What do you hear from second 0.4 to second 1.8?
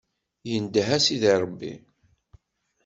Indeh a Sidi Ṛebbi.